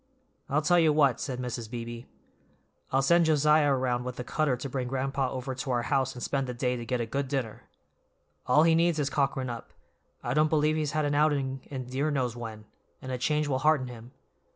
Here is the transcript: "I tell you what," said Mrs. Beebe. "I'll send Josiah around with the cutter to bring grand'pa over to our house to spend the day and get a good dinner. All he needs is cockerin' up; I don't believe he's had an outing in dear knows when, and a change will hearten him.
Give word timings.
"I 0.49 0.59
tell 0.61 0.79
you 0.79 0.91
what," 0.91 1.21
said 1.21 1.37
Mrs. 1.39 1.69
Beebe. 1.69 2.05
"I'll 2.91 3.03
send 3.03 3.25
Josiah 3.27 3.71
around 3.71 4.03
with 4.03 4.15
the 4.15 4.23
cutter 4.23 4.57
to 4.57 4.67
bring 4.67 4.87
grand'pa 4.87 5.29
over 5.29 5.53
to 5.53 5.69
our 5.69 5.83
house 5.83 6.13
to 6.13 6.21
spend 6.21 6.47
the 6.47 6.55
day 6.55 6.73
and 6.73 6.87
get 6.87 6.99
a 6.99 7.05
good 7.05 7.27
dinner. 7.27 7.69
All 8.47 8.63
he 8.63 8.73
needs 8.73 8.97
is 8.97 9.11
cockerin' 9.11 9.47
up; 9.51 9.73
I 10.23 10.33
don't 10.33 10.49
believe 10.49 10.75
he's 10.75 10.93
had 10.93 11.05
an 11.05 11.13
outing 11.13 11.67
in 11.69 11.85
dear 11.85 12.09
knows 12.09 12.35
when, 12.35 12.65
and 12.99 13.11
a 13.11 13.19
change 13.19 13.47
will 13.47 13.59
hearten 13.59 13.89
him. 13.89 14.11